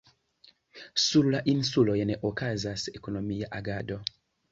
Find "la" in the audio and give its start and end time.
1.35-1.41